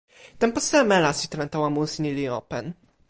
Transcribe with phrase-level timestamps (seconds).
[0.43, 2.65] tenpo seme la sitelen tawa musi ni li open?